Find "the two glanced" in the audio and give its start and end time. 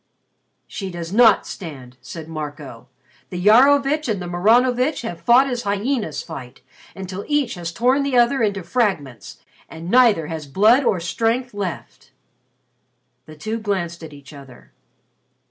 13.27-14.03